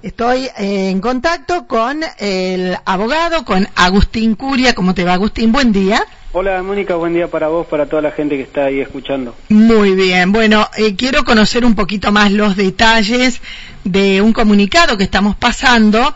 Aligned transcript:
Estoy 0.00 0.48
en 0.56 1.00
contacto 1.00 1.66
con 1.66 2.04
el 2.18 2.76
abogado, 2.84 3.44
con 3.44 3.66
Agustín 3.74 4.36
Curia. 4.36 4.72
¿Cómo 4.72 4.94
te 4.94 5.02
va, 5.02 5.14
Agustín? 5.14 5.50
Buen 5.50 5.72
día. 5.72 6.04
Hola, 6.30 6.62
Mónica. 6.62 6.94
Buen 6.94 7.14
día 7.14 7.26
para 7.26 7.48
vos, 7.48 7.66
para 7.66 7.86
toda 7.86 8.02
la 8.02 8.12
gente 8.12 8.36
que 8.36 8.42
está 8.42 8.66
ahí 8.66 8.80
escuchando. 8.80 9.34
Muy 9.48 9.96
bien. 9.96 10.30
Bueno, 10.30 10.68
eh, 10.76 10.94
quiero 10.94 11.24
conocer 11.24 11.64
un 11.64 11.74
poquito 11.74 12.12
más 12.12 12.30
los 12.30 12.54
detalles 12.54 13.40
de 13.82 14.22
un 14.22 14.32
comunicado 14.32 14.96
que 14.96 15.02
estamos 15.02 15.34
pasando, 15.34 16.14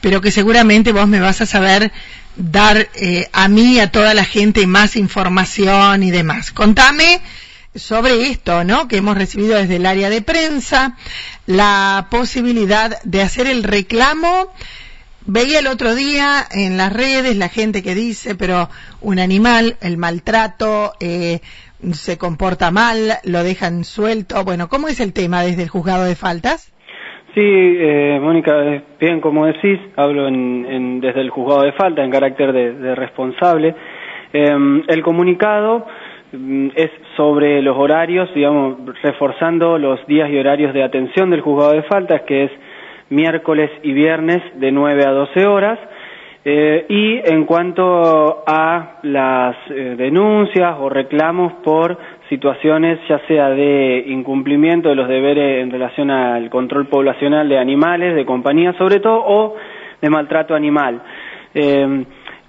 pero 0.00 0.20
que 0.20 0.30
seguramente 0.30 0.92
vos 0.92 1.08
me 1.08 1.18
vas 1.18 1.40
a 1.40 1.46
saber 1.46 1.90
dar 2.36 2.88
eh, 2.94 3.28
a 3.32 3.48
mí 3.48 3.74
y 3.74 3.80
a 3.80 3.90
toda 3.90 4.14
la 4.14 4.24
gente 4.24 4.64
más 4.68 4.94
información 4.94 6.04
y 6.04 6.12
demás. 6.12 6.52
Contame 6.52 7.20
sobre 7.74 8.28
esto, 8.28 8.64
¿no? 8.64 8.88
Que 8.88 8.98
hemos 8.98 9.16
recibido 9.16 9.56
desde 9.56 9.76
el 9.76 9.86
área 9.86 10.10
de 10.10 10.22
prensa, 10.22 10.96
la 11.46 12.06
posibilidad 12.10 13.02
de 13.04 13.22
hacer 13.22 13.46
el 13.46 13.62
reclamo. 13.64 14.48
Veía 15.26 15.60
el 15.60 15.66
otro 15.66 15.94
día 15.94 16.44
en 16.50 16.76
las 16.76 16.92
redes 16.92 17.36
la 17.36 17.48
gente 17.48 17.82
que 17.82 17.94
dice, 17.94 18.34
pero 18.34 18.68
un 19.00 19.18
animal, 19.18 19.76
el 19.80 19.96
maltrato, 19.96 20.92
eh, 21.00 21.40
se 21.92 22.18
comporta 22.18 22.70
mal, 22.70 23.18
lo 23.24 23.42
dejan 23.42 23.84
suelto. 23.84 24.44
Bueno, 24.44 24.68
¿cómo 24.68 24.88
es 24.88 25.00
el 25.00 25.12
tema 25.12 25.42
desde 25.42 25.62
el 25.62 25.68
juzgado 25.68 26.04
de 26.04 26.14
faltas? 26.14 26.72
Sí, 27.34 27.40
eh, 27.42 28.18
Mónica, 28.20 28.52
bien 29.00 29.20
como 29.20 29.46
decís, 29.46 29.80
hablo 29.96 30.28
en, 30.28 31.00
desde 31.00 31.20
el 31.20 31.30
juzgado 31.30 31.62
de 31.62 31.72
falta 31.72 32.04
en 32.04 32.10
carácter 32.10 32.52
de, 32.52 32.94
responsable. 32.94 33.74
Em, 34.32 34.82
el 34.86 35.02
comunicado 35.02 35.86
es 36.74 36.90
sobre 37.16 37.62
los 37.62 37.76
horarios, 37.76 38.32
digamos, 38.34 38.78
reforzando 39.02 39.78
los 39.78 40.04
días 40.06 40.30
y 40.30 40.38
horarios 40.38 40.74
de 40.74 40.82
atención 40.82 41.30
del 41.30 41.40
juzgado 41.40 41.72
de 41.72 41.82
faltas, 41.82 42.22
que 42.22 42.44
es 42.44 42.50
miércoles 43.10 43.70
y 43.82 43.92
viernes 43.92 44.42
de 44.54 44.72
9 44.72 45.04
a 45.06 45.10
12 45.10 45.46
horas. 45.46 45.78
Eh, 46.46 46.84
y 46.90 47.32
en 47.32 47.46
cuanto 47.46 48.44
a 48.46 48.98
las 49.02 49.56
eh, 49.70 49.94
denuncias 49.96 50.76
o 50.78 50.90
reclamos 50.90 51.54
por 51.64 51.96
situaciones 52.28 52.98
ya 53.08 53.18
sea 53.26 53.48
de 53.48 54.04
incumplimiento 54.08 54.90
de 54.90 54.94
los 54.94 55.08
deberes 55.08 55.62
en 55.62 55.70
relación 55.70 56.10
al 56.10 56.50
control 56.50 56.86
poblacional 56.88 57.48
de 57.48 57.58
animales, 57.58 58.14
de 58.14 58.26
compañía 58.26 58.74
sobre 58.74 59.00
todo, 59.00 59.24
o 59.26 59.56
de 60.02 60.10
maltrato 60.10 60.54
animal. 60.54 61.00
Eh, 61.54 62.04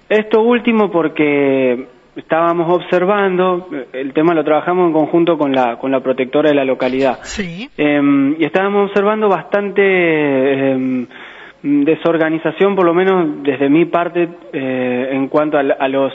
esto 0.09 0.41
último 0.41 0.91
porque 0.91 1.94
estábamos 2.15 2.71
observando, 2.71 3.67
el 3.91 4.13
tema 4.13 4.33
lo 4.33 4.43
trabajamos 4.43 4.87
en 4.87 4.93
conjunto 4.93 5.37
con 5.37 5.51
la, 5.53 5.77
con 5.77 5.91
la 5.91 5.99
protectora 5.99 6.49
de 6.49 6.55
la 6.55 6.65
localidad. 6.65 7.19
Sí. 7.23 7.69
Em, 7.77 8.35
y 8.39 8.45
estábamos 8.45 8.89
observando 8.89 9.27
bastante 9.27 10.71
em, 10.71 11.07
desorganización, 11.63 12.75
por 12.75 12.85
lo 12.85 12.93
menos 12.93 13.43
desde 13.43 13.69
mi 13.69 13.85
parte, 13.85 14.29
eh, 14.53 15.09
en 15.11 15.27
cuanto 15.27 15.57
a, 15.57 15.87
los 15.87 16.13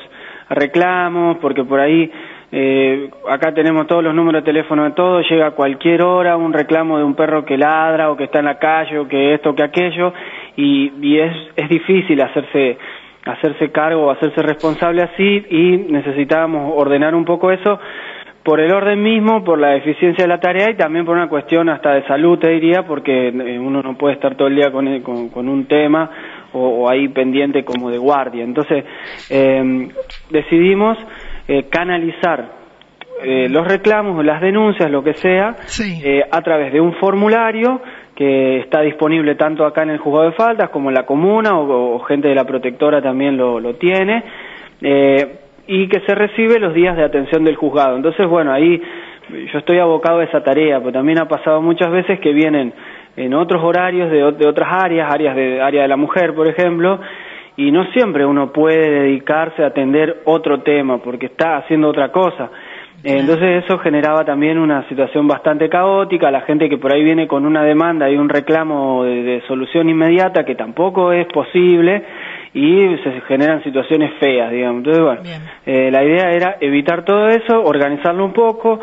reclamos, 0.49 1.39
porque 1.39 1.65
por 1.65 1.81
ahí 1.81 2.11
eh, 2.53 3.11
acá 3.29 3.53
tenemos 3.53 3.87
todos 3.87 4.03
los 4.03 4.15
números 4.15 4.43
de 4.43 4.53
teléfono 4.53 4.85
de 4.85 4.93
todo, 4.93 5.21
llega 5.23 5.49
a 5.49 5.51
cualquier 5.53 6.03
hora 6.03 6.37
un 6.37 6.53
reclamo 6.53 6.99
de 6.99 7.05
un 7.05 7.15
perro 7.15 7.45
que 7.45 7.57
ladra 7.57 8.11
o 8.11 8.17
que 8.17 8.25
está 8.25 8.39
en 8.41 8.47
la 8.47 8.59
calle 8.59 8.99
o 8.99 9.07
que 9.07 9.35
esto, 9.35 9.55
que 9.55 9.63
aquello, 9.63 10.13
y, 10.57 10.93
y 11.01 11.19
es, 11.19 11.33
es 11.57 11.69
difícil 11.69 12.21
hacerse 12.23 12.79
hacerse 13.25 13.71
cargo, 13.71 14.11
hacerse 14.11 14.43
responsable 14.43 15.03
así 15.03 15.47
y 15.51 15.77
necesitábamos 15.93 16.73
ordenar 16.77 17.15
un 17.15 17.25
poco 17.25 17.51
eso 17.51 17.79
por 18.43 18.61
el 18.61 18.73
orden 18.73 19.03
mismo, 19.03 19.45
por 19.45 19.59
la 19.59 19.77
eficiencia 19.77 20.25
de 20.25 20.29
la 20.29 20.41
tarea 20.41 20.71
y 20.71 20.77
también 20.77 21.05
por 21.05 21.15
una 21.15 21.29
cuestión 21.29 21.69
hasta 21.69 21.93
de 21.93 22.07
salud, 22.07 22.39
te 22.39 22.49
diría, 22.49 22.85
porque 22.87 23.29
eh, 23.29 23.59
uno 23.59 23.83
no 23.83 23.99
puede 23.99 24.15
estar 24.15 24.35
todo 24.35 24.49
el 24.49 24.57
día 24.57 24.73
con, 24.73 24.89
eh, 24.89 25.03
con, 25.03 25.49
un 25.49 25.67
tema 25.67 26.11
o, 26.53 26.89
ahí 26.89 27.09
pendiente 27.09 27.65
como 27.65 27.91
de 27.91 27.99
guardia. 27.99 28.43
Entonces, 28.43 28.85
eh, 29.31 29.89
decidimos 30.31 30.99
canalizar 31.69 32.61
los 33.23 33.67
reclamos, 33.67 34.17
o 34.19 34.23
las 34.23 34.41
denuncias, 34.41 34.89
lo 34.91 35.03
que 35.03 35.15
sea, 35.15 35.57
a 36.31 36.43
través 36.43 36.73
de 36.73 36.81
un 36.81 36.95
formulario 36.95 37.83
que 38.21 38.59
está 38.59 38.83
disponible 38.83 39.35
tanto 39.35 39.65
acá 39.65 39.83
en 39.83 39.89
el 39.89 39.99
juzgado 39.99 40.29
de 40.29 40.37
faltas 40.37 40.69
como 40.69 40.91
en 40.91 40.95
la 40.95 41.07
comuna 41.07 41.59
o, 41.59 41.99
gente 42.01 42.29
de 42.29 42.35
la 42.35 42.45
protectora 42.45 43.01
también 43.01 43.39
lo, 43.39 43.75
tiene 43.77 44.23
eh, 44.83 45.39
y 45.67 45.89
que 45.89 46.01
se 46.01 46.15
recibe 46.15 46.61
los 46.61 46.75
días 46.75 46.99
de 46.99 47.03
atención 47.03 47.45
del 47.45 47.57
juzgado. 47.57 47.97
Entonces, 47.97 48.29
bueno, 48.29 48.53
ahí 48.53 48.79
yo 49.51 49.59
estoy 49.59 49.79
abocado 49.79 50.19
a 50.19 50.25
esa 50.25 50.45
tarea, 50.45 50.81
pero 50.81 50.93
también 50.93 51.19
ha 51.19 51.29
pasado 51.29 51.63
muchas 51.63 51.91
veces 51.91 52.21
que 52.21 52.35
vienen 52.35 52.75
en 53.17 53.33
otros 53.33 53.65
horarios 53.65 54.11
de, 54.11 54.33
de 54.33 54.47
otras 54.47 54.69
áreas, 54.71 55.11
áreas 55.11 55.35
de 55.35 55.63
área 55.63 55.81
de 55.81 55.89
la 55.89 55.97
mujer, 55.97 56.35
por 56.35 56.47
ejemplo, 56.47 57.01
y 57.57 57.71
no 57.71 57.87
siempre 57.93 58.27
uno 58.27 58.53
puede 58.53 59.01
dedicarse 59.01 59.65
a 59.65 59.69
atender 59.69 60.21
otro 60.27 60.61
tema 60.61 60.99
porque 60.99 61.25
está 61.25 61.57
haciendo 61.57 61.89
otra 61.89 62.13
cosa. 62.13 62.51
Entonces 63.03 63.65
eso 63.65 63.79
generaba 63.79 64.25
también 64.25 64.59
una 64.59 64.87
situación 64.89 65.27
bastante 65.27 65.71
caótica, 65.71 66.31
la 66.31 66.43
gente 66.43 66.69
que 66.69 66.77
por 66.77 66.93
ahí 66.93 67.03
viene 67.03 67.27
con 67.27 67.47
una 67.47 67.63
demanda 67.63 68.11
y 68.11 68.17
un 68.17 68.29
reclamo 68.29 69.05
de, 69.05 69.43
solución 69.49 69.89
inmediata 69.89 70.45
que 70.45 70.55
tampoco 70.55 71.13
es 71.13 71.27
posible 71.29 72.05
y 72.53 72.97
se 73.03 73.23
generan 73.27 73.63
situaciones 73.65 74.13
feas, 74.21 74.51
digamos. 74.51 74.79
Entonces, 74.79 75.03
bueno, 75.03 75.23
eh, 75.65 75.91
la 75.91 76.05
idea 76.05 76.33
era 76.33 76.57
evitar 76.61 77.05
todo 77.05 77.29
eso, 77.29 77.63
organizarlo 77.63 78.25
un 78.25 78.33
poco 78.35 78.81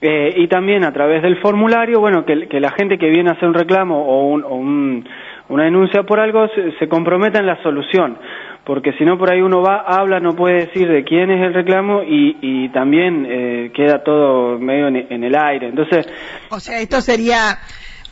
eh, 0.00 0.34
y 0.36 0.46
también 0.48 0.84
a 0.84 0.92
través 0.92 1.22
del 1.22 1.36
formulario, 1.36 2.00
bueno, 2.00 2.26
que, 2.26 2.60
la 2.60 2.70
gente 2.72 2.98
que 2.98 3.08
viene 3.08 3.30
a 3.30 3.32
hacer 3.32 3.48
un 3.48 3.54
reclamo 3.54 3.98
o, 3.98 4.56
un, 4.56 5.08
una 5.48 5.64
denuncia 5.64 6.02
por 6.02 6.20
algo 6.20 6.48
se, 6.48 6.72
se 6.72 6.88
comprometa 6.88 7.38
en 7.38 7.46
la 7.46 7.62
solución 7.62 8.18
porque 8.64 8.92
si 8.94 9.04
no 9.04 9.18
por 9.18 9.30
ahí 9.30 9.42
uno 9.42 9.62
va, 9.62 9.80
habla, 9.86 10.20
no 10.20 10.34
puede 10.34 10.66
decir 10.66 10.88
de 10.88 11.04
quién 11.04 11.30
es 11.30 11.42
el 11.42 11.54
reclamo 11.54 12.02
y, 12.02 12.38
y 12.40 12.68
también 12.70 13.26
eh, 13.28 13.70
queda 13.74 14.02
todo 14.02 14.58
medio 14.58 14.88
en, 14.88 15.24
el 15.24 15.36
aire. 15.36 15.68
Entonces, 15.68 16.06
o 16.50 16.58
sea, 16.60 16.80
esto 16.80 17.00
sería 17.00 17.58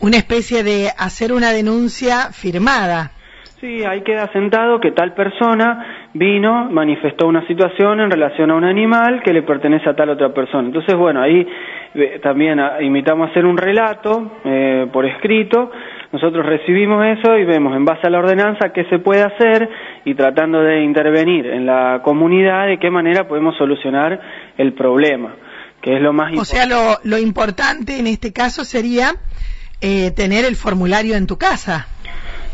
una 0.01 0.17
especie 0.17 0.63
de 0.63 0.89
hacer 0.97 1.33
una 1.33 1.53
denuncia 1.53 2.33
firmada. 2.33 3.13
Sí, 3.61 3.85
ahí 3.85 4.03
queda 4.03 4.31
sentado 4.33 4.81
que 4.81 4.91
tal 4.91 5.15
persona 5.15 6.09
vino, 6.15 6.69
manifestó 6.71 7.29
una 7.29 7.47
situación 7.47 8.01
en 8.01 8.11
relación 8.11 8.51
a 8.51 8.57
un 8.57 8.65
animal 8.65 9.23
que 9.23 9.33
le 9.33 9.43
pertenece 9.43 9.89
a 9.89 9.95
tal 9.95 10.11
otra 10.11 10.35
persona. 10.35 10.67
Entonces, 10.67 10.97
bueno, 10.97 11.23
ahí 11.23 11.47
eh, 11.95 12.19
también 12.21 12.59
ah, 12.59 12.83
invitamos 12.83 13.29
a 13.29 13.31
hacer 13.31 13.47
un 13.47 13.57
relato 13.57 14.33
eh, 14.45 14.89
por 14.93 15.07
escrito 15.07 15.71
nosotros 16.13 16.45
recibimos 16.45 17.05
eso 17.07 17.37
y 17.39 17.45
vemos 17.45 17.75
en 17.75 17.87
base 17.87 18.07
a 18.07 18.11
la 18.11 18.19
ordenanza 18.19 18.73
qué 18.75 18.85
se 18.91 18.99
puede 18.99 19.23
hacer 19.23 19.69
y 20.05 20.15
tratando 20.15 20.61
de 20.61 20.85
intervenir 20.85 21.47
en 21.47 21.65
la 21.65 22.03
comunidad 22.05 22.67
de 22.67 22.79
qué 22.79 22.91
manera 22.91 23.27
podemos 23.27 23.57
solucionar 23.57 24.21
el 24.59 24.75
problema, 24.75 25.35
que 25.81 25.97
es 25.97 26.03
lo 26.03 26.13
más 26.13 26.33
importante. 26.33 26.41
O 26.41 26.45
sea, 26.45 26.67
lo, 26.67 26.99
lo 27.05 27.19
importante 27.19 27.99
en 27.99 28.07
este 28.07 28.33
caso 28.33 28.65
sería 28.65 29.13
eh, 29.81 30.11
tener 30.11 30.45
el 30.45 30.55
formulario 30.55 31.17
en 31.17 31.27
tu 31.27 31.39
casa. 31.39 31.89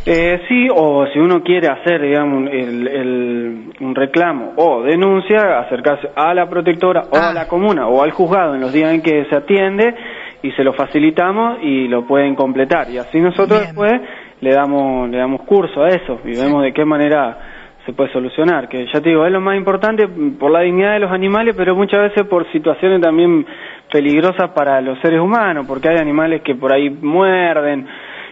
Eh, 0.06 0.40
sí, 0.48 0.68
o 0.74 1.06
si 1.12 1.18
uno 1.18 1.42
quiere 1.42 1.68
hacer, 1.68 2.00
digamos, 2.00 2.48
el, 2.50 3.72
un 3.80 3.94
reclamo 3.94 4.54
o 4.56 4.82
denuncia, 4.82 5.58
acercarse 5.58 6.08
a 6.16 6.32
la 6.32 6.48
protectora 6.48 7.02
o 7.10 7.16
a 7.16 7.28
ah. 7.28 7.32
la 7.34 7.48
comuna 7.48 7.88
o 7.88 8.02
al 8.02 8.12
juzgado 8.12 8.54
en 8.54 8.62
los 8.62 8.72
días 8.72 8.94
en 8.94 9.02
que 9.02 9.26
se 9.28 9.36
atiende 9.36 9.94
y 10.42 10.52
se 10.52 10.62
lo 10.62 10.72
facilitamos 10.72 11.58
y 11.62 11.88
lo 11.88 12.06
pueden 12.06 12.34
completar. 12.34 12.90
Y 12.90 12.98
así 12.98 13.20
nosotros 13.20 13.60
después 13.60 13.92
le 14.40 14.52
damos, 14.52 15.10
le 15.10 15.18
damos 15.18 15.42
curso 15.42 15.82
a 15.82 15.88
eso 15.88 16.20
y 16.24 16.36
vemos 16.36 16.62
de 16.62 16.72
qué 16.72 16.84
manera 16.84 17.38
se 17.84 17.92
puede 17.92 18.12
solucionar. 18.12 18.68
Que 18.68 18.86
ya 18.92 19.00
te 19.00 19.08
digo, 19.08 19.24
es 19.26 19.32
lo 19.32 19.40
más 19.40 19.56
importante 19.56 20.06
por 20.38 20.50
la 20.50 20.60
dignidad 20.60 20.92
de 20.92 21.00
los 21.00 21.10
animales, 21.10 21.54
pero 21.56 21.74
muchas 21.74 22.00
veces 22.00 22.26
por 22.28 22.50
situaciones 22.52 23.00
también 23.00 23.46
peligrosas 23.90 24.50
para 24.50 24.80
los 24.80 25.00
seres 25.00 25.20
humanos, 25.20 25.66
porque 25.66 25.88
hay 25.88 25.96
animales 25.96 26.42
que 26.42 26.54
por 26.54 26.72
ahí 26.72 26.90
muerden. 26.90 27.86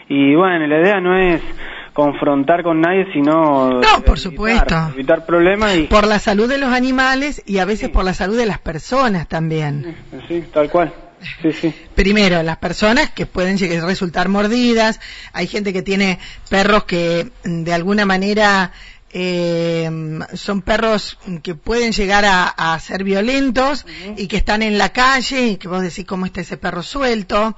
Y 0.09 0.35
bueno, 0.35 0.67
la 0.67 0.81
idea 0.81 1.01
no 1.01 1.17
es 1.17 1.43
confrontar 1.93 2.63
con 2.63 2.83
nadie, 2.83 3.07
sino 3.15 3.81
no, 3.81 4.05
por 4.05 4.19
supuesto. 4.19 4.75
evitar 4.93 5.25
problemas 5.25 5.79
y 5.79 5.85
por 5.85 6.07
la 6.07 6.19
salud 6.19 6.47
de 6.47 6.59
los 6.59 6.69
animales 6.71 7.43
y 7.47 7.59
a 7.59 7.65
veces 7.65 7.89
por 7.89 8.05
la 8.05 8.13
salud 8.13 8.37
de 8.37 8.45
las 8.45 8.59
personas 8.59 9.27
también. 9.27 9.97
Sí, 10.29 10.45
tal 10.53 10.71
cual. 10.71 10.93
Primero, 11.95 12.43
las 12.43 12.59
personas 12.59 13.11
que 13.11 13.27
pueden 13.27 13.59
resultar 13.59 14.29
mordidas, 14.29 15.01
hay 15.33 15.47
gente 15.47 15.73
que 15.73 15.83
tiene 15.83 16.19
perros 16.49 16.85
que 16.85 17.31
mm, 17.45 17.63
de 17.63 17.73
alguna 17.73 18.05
manera 18.05 18.73
eh, 19.19 19.89
son 20.35 20.61
perros 20.61 21.17
que 21.43 21.55
pueden 21.55 21.93
llegar 21.93 22.25
a, 22.27 22.79
ser 22.81 23.03
violentos 23.03 23.87
y 24.17 24.27
que 24.27 24.37
están 24.37 24.63
en 24.63 24.77
la 24.77 24.91
calle 24.91 25.47
y 25.47 25.57
que 25.57 25.69
vos 25.69 25.81
decís 25.81 26.05
cómo 26.05 26.27
está 26.27 26.43
ese 26.43 26.59
perro 26.59 26.83
suelto, 26.83 27.57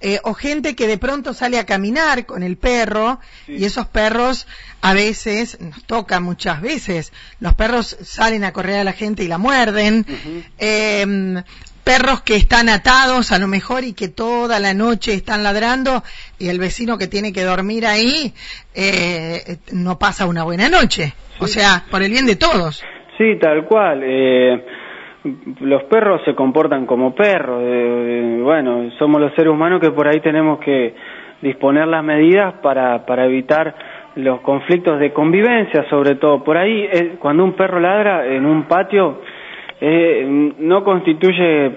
eh, 0.00 0.20
o 0.22 0.34
gente 0.34 0.76
que 0.76 0.86
de 0.86 0.98
pronto 0.98 1.34
sale 1.34 1.58
a 1.58 1.66
caminar 1.66 2.24
con 2.24 2.44
el 2.44 2.56
perro 2.56 3.18
y 3.48 3.64
esos 3.64 3.88
perros 3.88 4.46
a 4.80 4.94
veces, 4.94 5.58
nos 5.60 5.82
toca 5.84 6.20
muchas 6.20 6.60
veces, 6.60 7.12
los 7.40 7.54
perros 7.54 7.96
salen 8.04 8.44
a 8.44 8.52
correr 8.52 8.78
a 8.78 8.84
la 8.84 8.92
gente 8.92 9.24
y 9.24 9.28
la 9.28 9.38
muerden, 9.38 10.06
perros 11.84 12.22
que 12.22 12.36
están 12.36 12.68
atados 12.68 13.32
a 13.32 13.38
lo 13.38 13.48
mejor 13.48 13.84
y 13.84 13.94
que 13.94 14.08
toda 14.08 14.58
la 14.58 14.74
noche 14.74 15.14
están 15.14 15.42
ladrando 15.42 16.02
y 16.38 16.48
el 16.48 16.58
vecino 16.58 16.98
que 16.98 17.08
tiene 17.08 17.32
que 17.32 17.42
dormir 17.42 17.86
ahí 17.86 18.32
eh, 18.74 19.56
no 19.72 19.98
pasa 19.98 20.26
una 20.26 20.44
buena 20.44 20.68
noche. 20.68 21.12
O 21.40 21.46
sea, 21.46 21.84
por 21.90 22.02
el 22.02 22.10
bien 22.10 22.26
de 22.26 22.36
todos. 22.36 22.84
Sí, 23.18 23.36
tal 23.40 23.64
cual. 23.66 24.00
Eh, 24.04 24.64
los 25.60 25.84
perros 25.84 26.20
se 26.24 26.34
comportan 26.34 26.86
como 26.86 27.14
perros. 27.14 27.62
Eh, 27.64 28.40
bueno, 28.42 28.90
somos 28.98 29.20
los 29.20 29.34
seres 29.34 29.52
humanos 29.52 29.80
que 29.80 29.90
por 29.90 30.08
ahí 30.08 30.20
tenemos 30.20 30.58
que 30.60 30.94
disponer 31.40 31.88
las 31.88 32.04
medidas 32.04 32.54
para, 32.62 33.04
para 33.04 33.26
evitar 33.26 33.74
los 34.16 34.40
conflictos 34.40 34.98
de 35.00 35.12
convivencia, 35.12 35.84
sobre 35.88 36.16
todo. 36.16 36.42
Por 36.44 36.56
ahí, 36.56 36.84
eh, 36.84 37.16
cuando 37.18 37.44
un 37.44 37.54
perro 37.54 37.80
ladra 37.80 38.26
en 38.26 38.44
un 38.44 38.64
patio, 38.64 39.20
eh, 39.84 40.52
no 40.60 40.84
constituye 40.84 41.72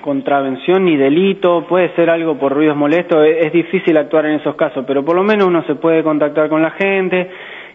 contravención 0.00 0.86
ni 0.86 0.96
delito, 0.96 1.66
puede 1.68 1.94
ser 1.94 2.08
algo 2.08 2.38
por 2.38 2.54
ruidos 2.54 2.74
molestos, 2.74 3.22
es 3.26 3.52
difícil 3.52 3.98
actuar 3.98 4.24
en 4.24 4.40
esos 4.40 4.54
casos, 4.54 4.82
pero 4.86 5.04
por 5.04 5.14
lo 5.14 5.22
menos 5.22 5.46
uno 5.46 5.62
se 5.64 5.74
puede 5.74 6.02
contactar 6.02 6.48
con 6.48 6.62
la 6.62 6.70
gente, 6.70 7.28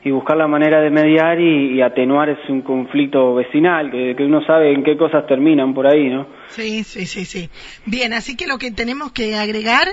y 0.05 0.11
buscar 0.11 0.37
la 0.37 0.47
manera 0.47 0.81
de 0.81 0.91
mediar 0.91 1.39
y, 1.39 1.81
atenuar 1.81 2.29
es 2.29 2.37
un 2.47 2.61
conflicto 2.61 3.33
vecinal, 3.33 3.89
que, 3.89 4.15
uno 4.19 4.45
sabe 4.45 4.71
en 4.71 4.83
qué 4.83 4.95
cosas 4.95 5.25
terminan 5.25 5.73
por 5.73 5.87
ahí, 5.87 6.09
¿no? 6.09 6.27
Sí, 6.49 6.83
sí, 6.83 7.07
sí, 7.07 7.25
sí. 7.25 7.49
Bien, 7.87 8.13
así 8.13 8.37
que 8.37 8.45
lo 8.45 8.59
que 8.59 8.69
tenemos 8.69 9.11
que 9.11 9.35
agregar 9.35 9.87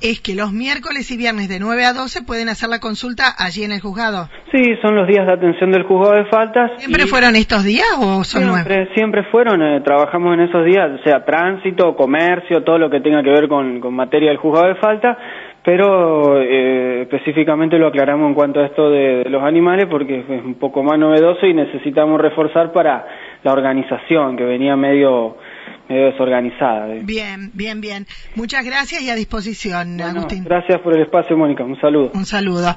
es 0.00 0.20
que 0.20 0.36
los 0.36 0.52
miércoles 0.52 1.10
y 1.10 1.16
viernes 1.16 1.48
de 1.48 1.58
9 1.58 1.84
a 1.84 1.94
12 1.94 2.22
pueden 2.22 2.48
hacer 2.48 2.68
la 2.68 2.78
consulta 2.78 3.24
allí 3.36 3.64
en 3.64 3.72
el 3.72 3.80
juzgado. 3.80 4.28
Sí, 4.52 4.62
son 4.80 4.94
los 4.94 5.08
días 5.08 5.26
de 5.26 5.32
atención 5.32 5.72
del 5.72 5.82
juzgado 5.82 6.14
de 6.14 6.26
faltas. 6.26 6.70
¿Siempre 6.78 7.06
fueron 7.06 7.34
estos 7.34 7.64
días 7.64 7.90
o 7.98 8.22
son 8.22 8.44
siempre, 8.44 8.94
Siempre 8.94 9.24
fueron, 9.32 9.60
eh, 9.62 9.80
trabajamos 9.80 10.34
en 10.34 10.42
esos 10.42 10.64
días, 10.64 10.92
o 11.00 11.02
sea, 11.02 11.24
tránsito, 11.24 11.96
comercio, 11.96 12.62
todo 12.62 12.78
lo 12.78 12.88
que 12.88 13.00
tenga 13.00 13.20
que 13.20 13.30
ver 13.30 13.48
con, 13.48 13.80
con 13.80 13.94
materia 13.94 14.28
del 14.28 14.38
juzgado 14.38 14.68
de 14.68 14.76
falta 14.76 15.18
pero 15.66 16.40
eh, 16.40 17.02
específicamente 17.02 17.76
lo 17.76 17.88
aclaramos 17.88 18.28
en 18.28 18.34
cuanto 18.34 18.60
a 18.60 18.66
esto 18.66 18.88
de, 18.88 19.24
los 19.28 19.42
animales 19.42 19.86
porque 19.90 20.20
es 20.20 20.44
un 20.44 20.54
poco 20.54 20.84
más 20.84 20.96
novedoso 20.96 21.44
y 21.44 21.54
necesitamos 21.54 22.20
reforzar 22.20 22.72
para 22.72 23.04
la 23.42 23.52
organización 23.52 24.36
que 24.36 24.44
venía 24.44 24.76
medio 24.76 25.36
medio 25.88 26.06
desorganizada. 26.12 26.86
Bien, 27.02 27.50
bien, 27.52 27.80
bien. 27.80 28.06
Muchas 28.36 28.64
gracias 28.64 29.02
y 29.02 29.10
a 29.10 29.16
disposición, 29.16 30.00
Agustín. 30.00 30.44
Gracias 30.44 30.80
por 30.82 30.94
el 30.94 31.02
espacio, 31.02 31.36
Mónica. 31.36 31.64
Un 31.64 31.80
saludo. 31.80 32.12
Un 32.14 32.26
saludo. 32.26 32.72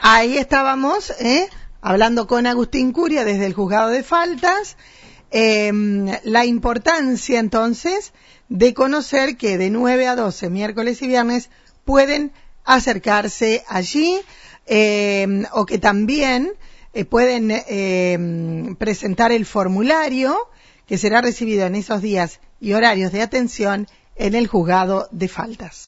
Ahí 0.00 0.36
estábamos, 0.36 1.12
¿eh? 1.22 1.46
hablando 1.80 2.26
con 2.26 2.48
Agustín 2.48 2.90
Curia 2.90 3.24
desde 3.24 3.46
el 3.46 3.54
juzgado 3.54 3.90
de 3.90 4.02
faltas. 4.02 4.76
Em, 5.30 6.08
la 6.24 6.44
importancia 6.44 7.38
entonces 7.38 8.12
de 8.48 8.74
conocer 8.74 9.36
que 9.36 9.58
de 9.58 9.70
9 9.70 10.08
a 10.08 10.16
12, 10.16 10.50
miércoles 10.50 11.00
y 11.02 11.06
viernes, 11.06 11.48
pueden 11.84 12.32
acercarse 12.64 13.64
allí 13.68 14.20
eh, 14.66 15.44
o 15.52 15.66
que 15.66 15.78
también 15.78 16.52
eh, 16.94 17.04
pueden 17.04 17.50
eh, 17.50 18.74
presentar 18.78 19.32
el 19.32 19.46
formulario 19.46 20.36
que 20.86 20.98
será 20.98 21.20
recibido 21.20 21.66
en 21.66 21.74
esos 21.74 22.02
días 22.02 22.40
y 22.60 22.74
horarios 22.74 23.12
de 23.12 23.22
atención 23.22 23.88
en 24.16 24.34
el 24.34 24.46
juzgado 24.46 25.08
de 25.10 25.28
faltas. 25.28 25.80